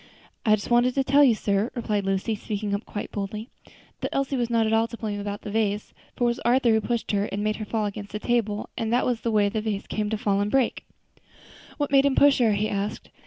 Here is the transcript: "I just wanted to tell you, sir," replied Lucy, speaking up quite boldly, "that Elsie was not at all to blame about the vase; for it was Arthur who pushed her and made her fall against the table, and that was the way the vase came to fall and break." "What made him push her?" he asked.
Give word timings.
"I 0.47 0.55
just 0.55 0.71
wanted 0.71 0.95
to 0.95 1.03
tell 1.03 1.23
you, 1.23 1.35
sir," 1.35 1.69
replied 1.75 2.05
Lucy, 2.05 2.33
speaking 2.33 2.73
up 2.73 2.85
quite 2.85 3.11
boldly, 3.11 3.49
"that 3.99 4.09
Elsie 4.11 4.35
was 4.35 4.49
not 4.49 4.65
at 4.65 4.73
all 4.73 4.87
to 4.87 4.97
blame 4.97 5.19
about 5.19 5.41
the 5.41 5.51
vase; 5.51 5.93
for 6.15 6.23
it 6.23 6.25
was 6.25 6.39
Arthur 6.39 6.71
who 6.71 6.81
pushed 6.81 7.11
her 7.11 7.25
and 7.25 7.43
made 7.43 7.57
her 7.57 7.65
fall 7.65 7.85
against 7.85 8.11
the 8.11 8.17
table, 8.17 8.71
and 8.75 8.91
that 8.91 9.05
was 9.05 9.21
the 9.21 9.29
way 9.29 9.47
the 9.47 9.61
vase 9.61 9.85
came 9.85 10.09
to 10.09 10.17
fall 10.17 10.41
and 10.41 10.49
break." 10.49 10.85
"What 11.77 11.91
made 11.91 12.07
him 12.07 12.15
push 12.15 12.39
her?" 12.39 12.53
he 12.53 12.67
asked. 12.67 13.11